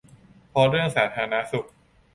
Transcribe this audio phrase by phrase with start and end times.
[0.49, 1.67] เพราะเรื่องสาธารณสุข